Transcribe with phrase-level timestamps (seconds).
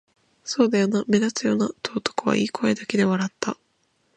[0.43, 3.55] 「そうだよな、目立つよな」と男は言い、声だけで笑った